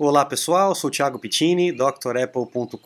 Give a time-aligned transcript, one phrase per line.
[0.00, 2.76] Olá pessoal, sou Thiago Pittini, drapple.com.br.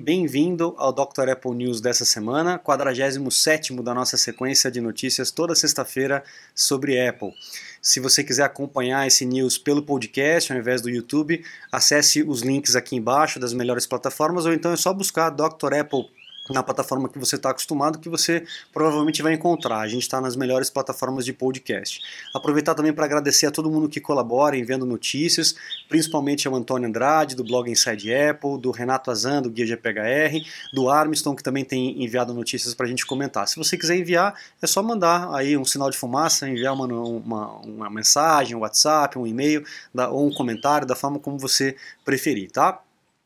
[0.00, 1.28] Bem-vindo ao Dr.
[1.32, 6.24] Apple News dessa semana, 47º da nossa sequência de notícias toda sexta-feira
[6.54, 7.34] sobre Apple.
[7.82, 12.74] Se você quiser acompanhar esse news pelo podcast ao invés do YouTube, acesse os links
[12.74, 15.74] aqui embaixo das melhores plataformas ou então é só buscar Dr.
[15.78, 16.06] Apple
[16.50, 19.80] na plataforma que você está acostumado, que você provavelmente vai encontrar.
[19.80, 22.00] A gente está nas melhores plataformas de podcast.
[22.34, 25.54] Aproveitar também para agradecer a todo mundo que colabora em vendo notícias,
[25.88, 30.88] principalmente ao Antônio Andrade, do blog Inside Apple, do Renato Azan, do Guia GPHR, do
[30.88, 33.46] Armstrong, que também tem enviado notícias para a gente comentar.
[33.48, 37.56] Se você quiser enviar, é só mandar aí um sinal de fumaça, enviar uma, uma,
[37.60, 39.64] uma mensagem, um WhatsApp, um e-mail
[40.10, 42.80] ou um comentário, da forma como você preferir, tá?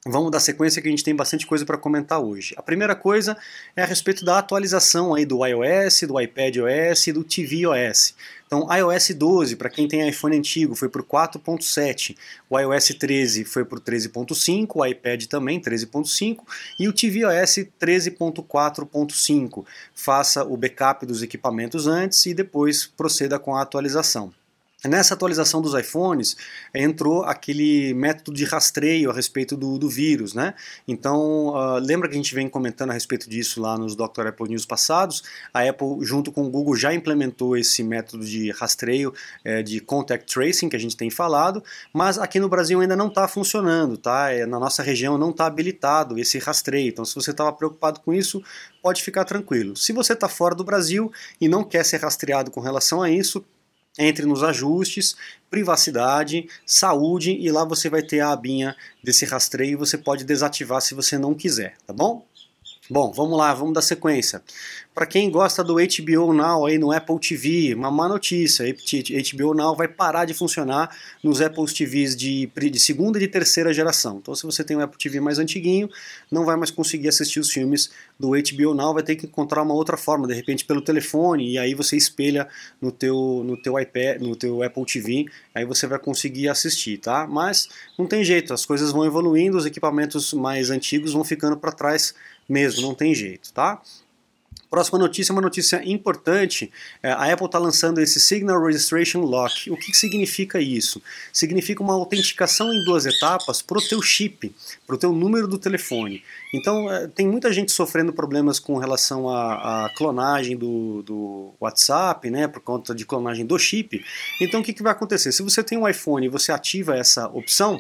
[0.05, 2.55] Vamos dar sequência que a gente tem bastante coisa para comentar hoje.
[2.57, 3.37] A primeira coisa
[3.77, 8.13] é a respeito da atualização aí do iOS, do iPadOS e do tvOS.
[8.45, 12.17] Então, iOS 12, para quem tem iPhone antigo, foi para o 4.7,
[12.51, 16.39] o iOS 13 foi para o 13.5, o iPad também 13.5
[16.81, 19.65] e o tvOS 13.4.5.
[19.95, 24.35] Faça o backup dos equipamentos antes e depois proceda com a atualização.
[24.85, 26.37] Nessa atualização dos iPhones
[26.75, 30.55] entrou aquele método de rastreio a respeito do, do vírus, né?
[30.89, 34.27] Então, uh, lembra que a gente vem comentando a respeito disso lá nos Dr.
[34.27, 35.23] Apple News passados?
[35.55, 40.35] A Apple, junto com o Google, já implementou esse método de rastreio é, de contact
[40.35, 44.33] tracing que a gente tem falado, mas aqui no Brasil ainda não está funcionando, tá?
[44.33, 46.89] É, na nossa região não está habilitado esse rastreio.
[46.89, 48.43] Então, se você estava preocupado com isso,
[48.83, 49.77] pode ficar tranquilo.
[49.77, 53.45] Se você está fora do Brasil e não quer ser rastreado com relação a isso,
[53.99, 55.17] entre nos ajustes,
[55.51, 60.81] privacidade, saúde e lá você vai ter a abinha desse rastreio e você pode desativar
[60.81, 62.27] se você não quiser, tá bom?
[62.91, 64.43] Bom, vamos lá, vamos dar sequência.
[64.93, 69.77] Para quem gosta do HBO Now aí no Apple TV, uma má notícia, HBO Now
[69.77, 74.19] vai parar de funcionar nos Apple TVs de, de segunda e de terceira geração.
[74.21, 75.89] Então se você tem um Apple TV mais antiguinho,
[76.29, 79.75] não vai mais conseguir assistir os filmes do HBO Now, vai ter que encontrar uma
[79.75, 82.49] outra forma, de repente pelo telefone, e aí você espelha
[82.81, 87.29] no teu, no teu iPad, no teu Apple TV, aí você vai conseguir assistir, tá?
[87.29, 91.71] Mas não tem jeito, as coisas vão evoluindo, os equipamentos mais antigos vão ficando para
[91.71, 92.13] trás
[92.49, 93.81] mesmo, não tem jeito, tá?
[94.73, 96.73] Próxima notícia é uma notícia importante.
[97.03, 99.71] É, a Apple está lançando esse Signal Registration Lock.
[99.71, 101.03] O que, que, significa isso?
[101.31, 104.51] Significa uma autenticação em duas etapas para o teu chip,
[104.87, 106.25] para o teu número do telefone.
[106.55, 112.31] Então, é, tem muita gente sofrendo problemas com relação à, à clonagem do, do, WhatsApp,
[112.31, 114.03] né, por conta de clonagem do chip.
[114.41, 115.33] Então, o que, que vai acontecer?
[115.33, 117.79] Se você tem um iPhone e você ativa essa opção,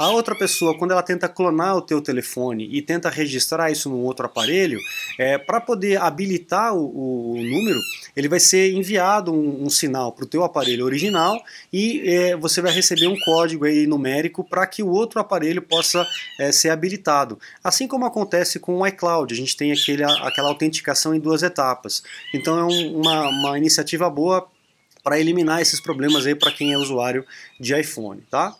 [0.00, 4.02] a outra pessoa, quando ela tenta clonar o teu telefone e tenta registrar isso num
[4.02, 4.80] outro aparelho,
[5.18, 7.78] é, para poder habilitar o, o, número,
[8.16, 11.38] ele vai ser enviado um, um sinal para o teu aparelho original
[11.70, 16.08] e é, você vai receber um código aí numérico para que o outro aparelho possa
[16.38, 17.38] é, ser habilitado.
[17.62, 22.02] Assim como acontece com o iCloud, a gente tem aquele, aquela autenticação em duas etapas.
[22.32, 24.48] Então é um, uma, uma iniciativa boa
[25.04, 27.22] para eliminar esses problemas aí para quem é usuário
[27.58, 28.56] de iPhone, tá?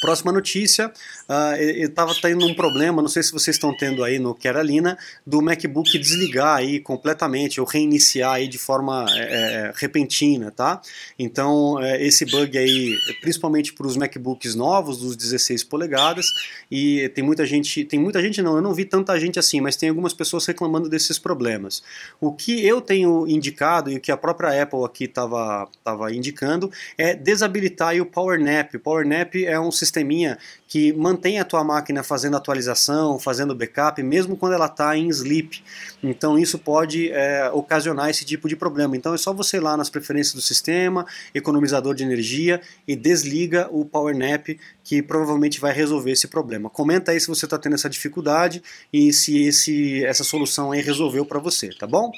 [0.00, 0.92] Próxima notícia,
[1.30, 5.40] uh, estava tendo um problema, não sei se vocês estão tendo aí no Carolina, do
[5.40, 10.80] MacBook desligar aí completamente ou reiniciar aí de forma é, é repentina, tá?
[11.18, 16.26] Então é, esse bug aí, principalmente para os MacBooks novos, dos 16 polegadas,
[16.70, 19.76] e tem muita gente, tem muita gente não, eu não vi tanta gente assim, mas
[19.76, 21.82] tem algumas pessoas reclamando desses problemas.
[22.20, 26.70] O que eu tenho indicado e o que a própria Apple aqui estava tava indicando
[26.96, 28.74] é desabilitar o Power Nap.
[28.74, 34.02] O Power Nap é um sisteminha que mantém a tua máquina fazendo atualização, fazendo backup,
[34.02, 35.62] mesmo quando ela está em sleep.
[36.02, 38.96] Então isso pode é, ocasionar esse tipo de problema.
[38.96, 43.68] Então é só você ir lá nas preferências do sistema, economizador de energia e desliga
[43.70, 44.48] o Power Nap
[44.82, 46.68] que provavelmente vai resolver esse problema.
[46.68, 51.24] Comenta aí se você está tendo essa dificuldade e se esse, essa solução aí resolveu
[51.24, 52.10] para você, tá bom?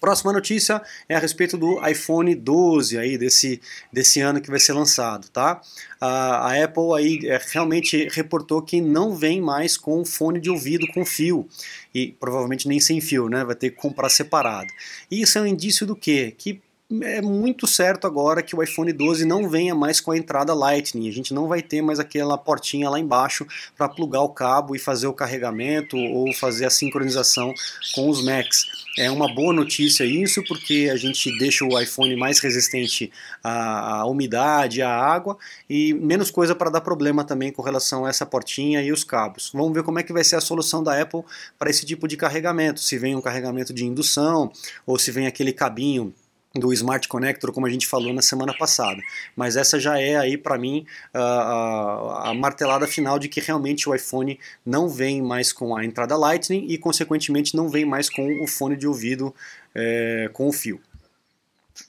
[0.00, 3.60] Próxima notícia é a respeito do iPhone 12 aí desse,
[3.92, 5.60] desse ano que vai ser lançado, tá?
[6.00, 10.86] A, a Apple aí é, realmente reportou que não vem mais com fone de ouvido
[10.94, 11.48] com fio
[11.94, 13.44] e provavelmente nem sem fio, né?
[13.44, 14.68] Vai ter que comprar separado.
[15.10, 16.34] E isso é um indício do quê?
[16.36, 16.60] Que
[17.02, 21.06] é muito certo agora que o iPhone 12 não venha mais com a entrada Lightning.
[21.06, 23.46] A gente não vai ter mais aquela portinha lá embaixo
[23.76, 27.52] para plugar o cabo e fazer o carregamento ou fazer a sincronização
[27.94, 28.64] com os Macs.
[28.98, 33.12] É uma boa notícia isso, porque a gente deixa o iPhone mais resistente
[33.44, 35.36] à, à umidade, à água
[35.68, 39.50] e menos coisa para dar problema também com relação a essa portinha e os cabos.
[39.52, 41.22] Vamos ver como é que vai ser a solução da Apple
[41.58, 42.80] para esse tipo de carregamento.
[42.80, 44.50] Se vem um carregamento de indução
[44.86, 46.14] ou se vem aquele cabinho
[46.54, 49.00] do Smart Connector, como a gente falou na semana passada.
[49.36, 53.88] Mas essa já é aí para mim a, a, a, martelada final de que realmente
[53.88, 58.42] o iPhone não vem mais com a entrada Lightning e consequentemente não vem mais com
[58.42, 59.34] o fone de ouvido
[59.74, 60.80] é, com o fio.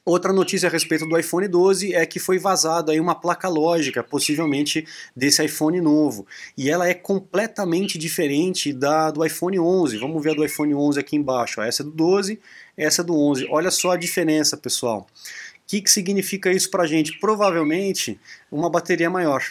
[0.05, 4.03] Outra notícia a respeito do iPhone 12 é que foi vazada aí uma placa lógica,
[4.03, 6.25] possivelmente desse iPhone novo,
[6.57, 9.97] e ela é completamente diferente da do iPhone 11.
[9.97, 11.61] Vamos ver a do iPhone 11 aqui embaixo.
[11.61, 12.39] Essa é do 12,
[12.77, 13.47] essa é do 11.
[13.49, 15.01] Olha só a diferença, pessoal.
[15.01, 17.19] O que, que significa isso para gente?
[17.19, 18.19] Provavelmente
[18.51, 19.43] uma bateria maior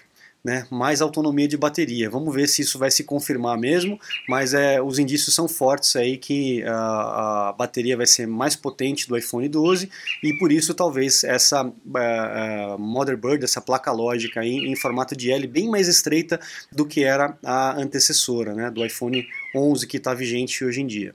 [0.44, 2.08] né, mais autonomia de bateria.
[2.08, 3.98] Vamos ver se isso vai se confirmar mesmo,
[4.28, 9.08] mas é, os indícios são fortes aí que a, a bateria vai ser mais potente
[9.08, 9.90] do iPhone 12
[10.22, 15.30] e por isso talvez essa uh, uh, motherboard, essa placa lógica aí, em formato de
[15.30, 16.40] L bem mais estreita
[16.72, 21.14] do que era a antecessora né, do iPhone 11 que está vigente hoje em dia.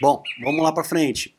[0.00, 1.34] Bom, vamos lá para frente.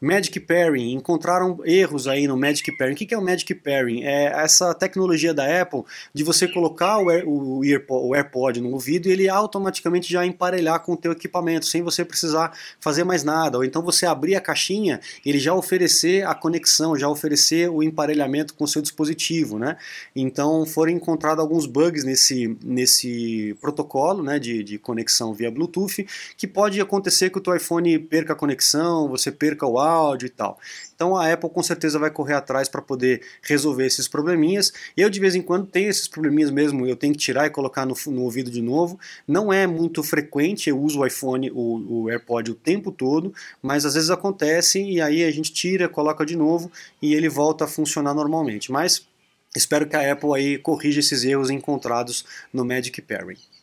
[0.00, 2.94] Magic Pairing, encontraram erros aí no Magic Pairing.
[2.94, 4.04] O que é o Magic Pairing?
[4.04, 5.82] É essa tecnologia da Apple
[6.12, 10.26] de você colocar o, Air, o, AirPod, o AirPod no ouvido e ele automaticamente já
[10.26, 13.56] emparelhar com o teu equipamento, sem você precisar fazer mais nada.
[13.56, 18.52] Ou então você abrir a caixinha, ele já oferecer a conexão, já oferecer o emparelhamento
[18.52, 19.78] com o seu dispositivo, né?
[20.14, 26.06] Então foram encontrados alguns bugs nesse, nesse protocolo né, de, de conexão via Bluetooth,
[26.36, 30.30] que pode acontecer que o teu iPhone perca a conexão, você perca o áudio e
[30.30, 30.58] tal.
[30.94, 34.72] Então a Apple com certeza vai correr atrás para poder resolver esses probleminhas.
[34.96, 37.86] Eu de vez em quando tenho esses probleminhas mesmo, eu tenho que tirar e colocar
[37.86, 38.98] no, no ouvido de novo.
[39.28, 43.84] Não é muito frequente, eu uso o iPhone, o, o AirPod o tempo todo, mas
[43.84, 47.68] às vezes acontece e aí a gente tira, coloca de novo e ele volta a
[47.68, 48.72] funcionar normalmente.
[48.72, 49.06] Mas
[49.54, 53.55] espero que a Apple aí corrija esses erros encontrados no Magic Pairing.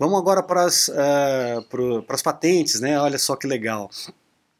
[0.00, 1.62] Vamos agora para as, uh,
[2.22, 2.98] patentes, né?
[2.98, 3.90] Olha só que legal.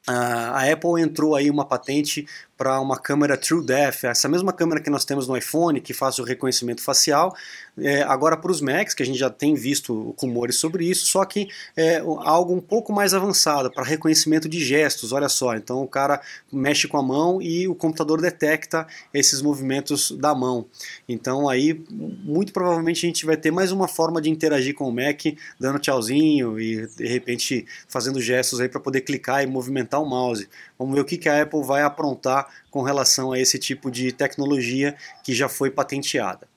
[0.07, 2.27] Uh, a Apple entrou aí uma patente
[2.61, 6.19] para uma câmera True Depth, essa mesma câmera que nós temos no iPhone, que faz
[6.19, 7.35] o reconhecimento facial,
[7.79, 11.25] é, agora para os Macs, que a gente já tem visto rumores sobre isso, só
[11.25, 15.89] que é algo um pouco mais avançado, para reconhecimento de gestos, olha só, então o
[15.89, 16.21] cara
[16.53, 20.67] mexe com a mão e o computador detecta esses movimentos da mão.
[21.09, 24.93] Então aí, muito provavelmente a gente vai ter mais uma forma de interagir com o
[24.93, 25.23] Mac,
[25.59, 30.47] dando tchauzinho e de repente fazendo gestos aí para poder clicar e movimentar o mouse.
[30.81, 34.13] Vamos ver o que, que a Apple vai aprontar com relação a esse tipo de
[34.13, 36.49] tecnologia que já foi patenteada.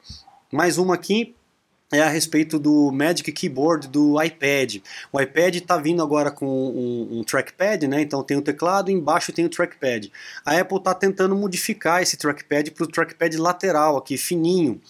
[0.50, 1.36] Mais uma aqui,
[1.94, 4.78] é a respeito do Magic Keyboard do iPad.
[5.12, 8.02] O iPad está vindo agora com um, um, trackpad, né?
[8.02, 10.12] Então tem o teclado embaixo tem o trackpad.
[10.44, 14.82] A Apple está tentando modificar esse trackpad para o trackpad lateral aqui, fininho.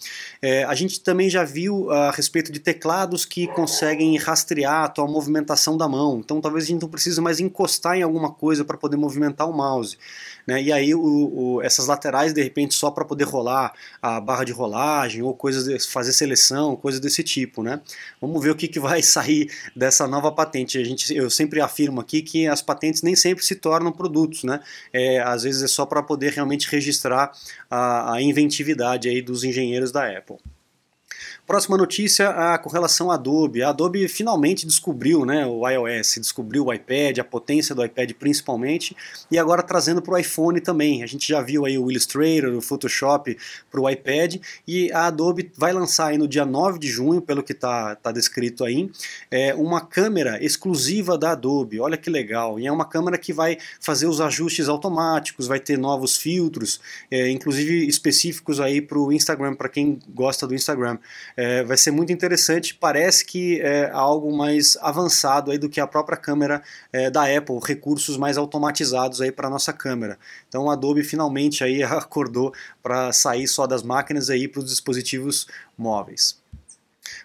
[0.42, 5.06] É, a gente também já viu a respeito de teclados que conseguem rastrear a tua
[5.06, 6.20] movimentação da mão.
[6.24, 9.54] Então talvez a gente não precise mais encostar em alguma coisa para poder movimentar o
[9.54, 9.98] mouse.
[10.46, 10.62] Né?
[10.62, 14.52] E aí o, o, essas laterais de repente só para poder rolar a barra de
[14.52, 17.82] rolagem ou coisas fazer seleção, coisas desse tipo, né?
[18.20, 20.78] Vamos ver o que, que vai sair dessa nova patente.
[20.78, 24.60] A gente, eu sempre afirmo aqui que as patentes nem sempre se tornam produtos, né?
[24.92, 27.32] É, às vezes é só para poder realmente registrar
[27.70, 30.38] a, a inventividade aí dos engenheiros da Apple.
[31.46, 33.62] Próxima notícia a, com relação à Adobe.
[33.62, 38.96] A Adobe finalmente descobriu né, o iOS, descobriu o iPad, a potência do iPad principalmente,
[39.30, 41.04] e agora trazendo para o iPhone também.
[41.04, 43.38] A gente já viu aí o Illustrator, o Photoshop
[43.70, 47.44] para o iPad, e a Adobe vai lançar aí no dia 9 de junho, pelo
[47.44, 48.90] que está tá descrito aí,
[49.30, 51.78] é, uma câmera exclusiva da Adobe.
[51.78, 52.58] Olha que legal.
[52.58, 56.80] E é uma câmera que vai fazer os ajustes automáticos, vai ter novos filtros,
[57.12, 60.98] é, inclusive específicos aí para o Instagram, para quem gosta do Instagram.
[61.36, 62.76] É, vai ser muito interessante.
[62.76, 67.60] Parece que é algo mais avançado aí do que a própria câmera é, da Apple,
[67.64, 70.18] recursos mais automatizados aí para nossa câmera.
[70.48, 75.48] Então a Adobe finalmente aí acordou para sair só das máquinas aí para os dispositivos
[75.78, 76.43] móveis.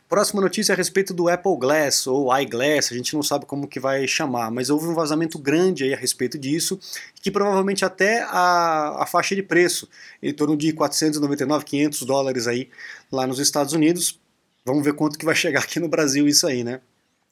[0.08, 3.68] Próxima notícia é a respeito do Apple Glass ou iGlass, a gente não sabe como
[3.68, 6.80] que vai chamar, mas houve um vazamento grande aí a respeito disso,
[7.20, 9.86] que provavelmente até a, a faixa de preço,
[10.22, 12.70] em torno de 499, 500 dólares aí
[13.12, 14.18] lá nos Estados Unidos.
[14.64, 16.80] Vamos ver quanto que vai chegar aqui no Brasil isso aí, né?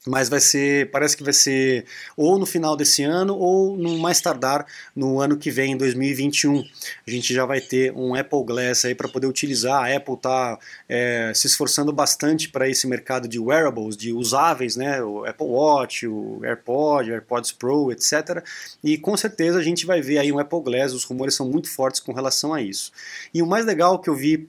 [0.06, 1.84] Mas vai ser, parece que vai ser
[2.16, 6.64] ou no final desse ano ou no mais tardar no ano que vem, em 2021.
[7.06, 9.82] A gente já vai ter um Apple Glass aí para poder utilizar.
[9.82, 10.58] A Apple está
[10.88, 15.02] é, se esforçando bastante para esse mercado de wearables, de usáveis, né?
[15.02, 18.44] O Apple Watch, o AirPod, o AirPods Pro, etc.
[18.84, 20.92] E com certeza a gente vai ver aí um Apple Glass.
[20.92, 22.92] Os rumores são muito fortes com relação a isso.
[23.34, 24.48] E o mais legal que eu vi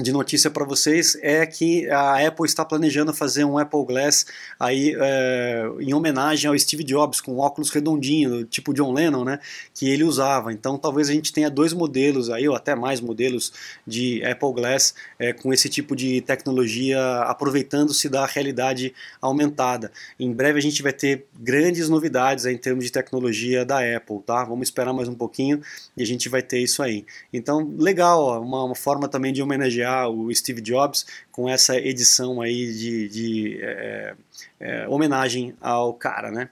[0.00, 4.24] de notícia para vocês é que a Apple está planejando fazer um Apple Glass
[4.58, 9.38] aí é, em homenagem ao Steve Jobs com óculos redondinho, tipo John Lennon, né,
[9.74, 10.50] que ele usava.
[10.50, 13.52] Então talvez a gente tenha dois modelos aí ou até mais modelos
[13.86, 19.92] de Apple Glass é, com esse tipo de tecnologia aproveitando-se da realidade aumentada.
[20.18, 24.20] Em breve a gente vai ter grandes novidades aí, em termos de tecnologia da Apple,
[24.24, 24.42] tá?
[24.42, 25.60] Vamos esperar mais um pouquinho
[25.94, 27.04] e a gente vai ter isso aí.
[27.30, 31.76] Então legal, ó, uma, uma forma também de homenagear homenagear o Steve Jobs com essa
[31.76, 34.14] edição aí de, de é,
[34.60, 36.48] é, homenagem ao cara, né?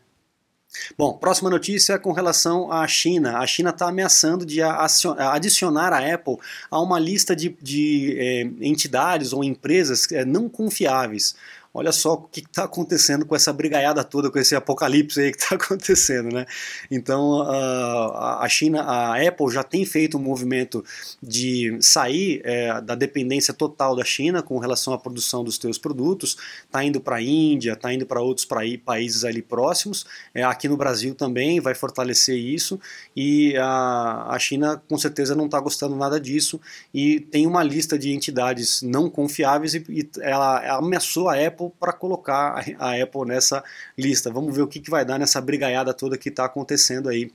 [0.96, 3.38] Bom, próxima notícia com relação à China.
[3.38, 6.36] A China está ameaçando de adicionar a Apple
[6.70, 11.34] a uma lista de, de é, entidades ou empresas é, não confiáveis.
[11.72, 15.38] Olha só o que está acontecendo com essa brigaiada toda, com esse apocalipse aí que
[15.38, 16.46] está acontecendo, né?
[16.90, 20.84] Então a China, a Apple já tem feito um movimento
[21.22, 26.36] de sair é, da dependência total da China com relação à produção dos seus produtos,
[26.64, 28.46] está indo para a Índia, está indo para outros
[28.84, 32.80] países ali próximos, é, aqui no Brasil também vai fortalecer isso.
[33.14, 36.60] E a, a China com certeza não está gostando nada disso.
[36.92, 41.72] E tem uma lista de entidades não confiáveis e, e ela ameaçou a Apple Apple
[41.78, 43.62] para colocar a Apple nessa
[43.96, 44.32] lista.
[44.32, 47.30] Vamos ver o que, que vai dar nessa brigaiada toda que está acontecendo aí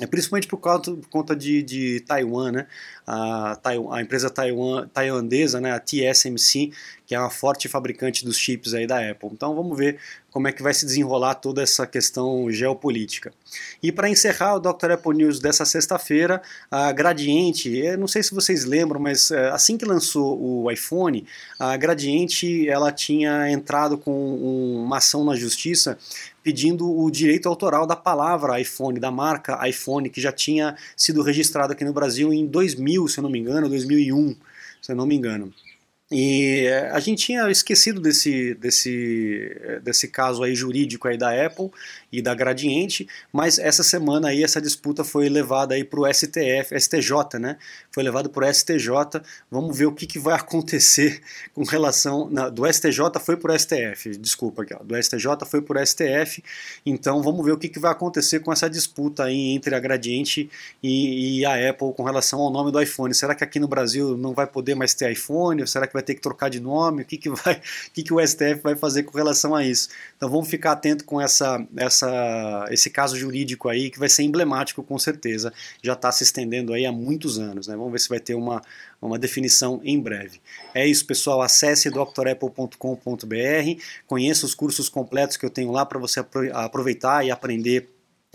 [0.00, 2.66] é principalmente por, causa, por conta de, de Taiwan, né?
[3.12, 3.58] A,
[3.92, 5.72] a empresa taiwan, tailandesa, né?
[5.72, 6.70] a TSMC,
[7.06, 9.30] que é uma forte fabricante dos chips aí da Apple.
[9.32, 9.98] Então vamos ver
[10.30, 13.32] como é que vai se desenrolar toda essa questão geopolítica.
[13.82, 14.92] E para encerrar o Dr.
[14.92, 16.40] Apple News dessa sexta-feira,
[16.70, 21.26] a Gradiente, não sei se vocês lembram, mas é, assim que lançou o iPhone,
[21.58, 25.98] a Gradiente ela tinha entrado com uma ação na justiça
[26.42, 31.74] pedindo o direito autoral da palavra iPhone, da marca iPhone, que já tinha sido registrada
[31.74, 34.36] aqui no Brasil em 2000, se eu não me engano, 2001,
[34.80, 35.52] se eu não me engano.
[36.12, 41.30] E eh, a gente tinha esquecido desse, desse, eh, desse caso aí jurídico aí da
[41.46, 41.70] Apple
[42.10, 46.74] e da Gradiente, mas essa semana aí essa disputa foi levada aí para o STF,
[46.76, 47.56] STJ, né?
[47.92, 49.22] Foi levado para o STJ.
[49.48, 51.22] Vamos ver o que, que vai acontecer
[51.54, 55.62] com relação na, do STJ foi para o STF, desculpa aqui, ó, do STJ foi
[55.62, 56.42] para o STF.
[56.84, 60.50] Então vamos ver o que, que vai acontecer com essa disputa aí entre a Gradiente
[60.82, 63.14] e, e a Apple com relação ao nome do iPhone.
[63.14, 65.60] Será que aqui no Brasil não vai poder mais ter iPhone?
[65.60, 67.56] Ou será que vai vai ter que trocar de nome, o que, que, vai,
[67.88, 69.88] o, que, que o STF vai fazer com relação a isso.
[70.16, 74.82] Então vamos ficar atento com essa, essa, esse caso jurídico aí, que vai ser emblemático
[74.82, 75.52] com certeza,
[75.82, 77.68] já está se estendendo aí há muitos anos.
[77.68, 77.76] Né?
[77.76, 78.62] Vamos ver se vai ter uma,
[79.00, 80.40] uma definição em breve.
[80.74, 81.42] É isso, pessoal.
[81.42, 82.76] Acesse drapple.com.br,
[84.06, 87.88] conheça os cursos completos que eu tenho lá para você aproveitar e aprender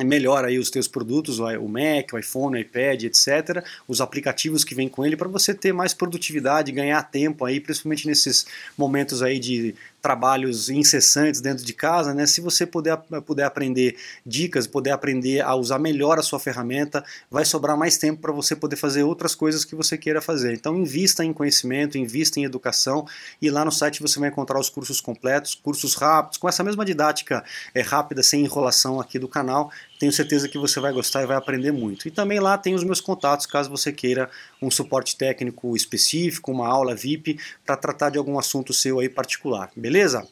[0.03, 3.63] melhora aí os teus produtos, o Mac, o iPhone, o iPad, etc.
[3.87, 8.07] Os aplicativos que vêm com ele para você ter mais produtividade, ganhar tempo aí, principalmente
[8.07, 8.45] nesses
[8.77, 9.73] momentos aí de
[10.05, 12.27] trabalhos incessantes dentro de casa, né?
[12.27, 12.95] Se você puder,
[13.25, 18.21] puder aprender dicas, puder aprender a usar melhor a sua ferramenta, vai sobrar mais tempo
[18.21, 20.53] para você poder fazer outras coisas que você queira fazer.
[20.53, 23.07] Então invista em conhecimento, invista em educação
[23.41, 26.85] e lá no site você vai encontrar os cursos completos, cursos rápidos, com essa mesma
[26.85, 27.43] didática
[27.73, 29.71] é, rápida, sem enrolação aqui do canal.
[29.99, 32.07] Tenho certeza que você vai gostar e vai aprender muito.
[32.07, 34.29] E também lá tem os meus contatos, caso você queira
[34.61, 39.71] um suporte técnico específico, uma aula VIP para tratar de algum assunto seu aí particular.
[39.75, 40.27] Beleza?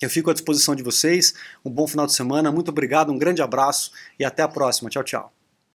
[0.00, 1.34] Eu fico à disposição de vocês.
[1.64, 4.88] Um bom final de semana, muito obrigado, um grande abraço e até a próxima.
[4.88, 5.37] Tchau, tchau.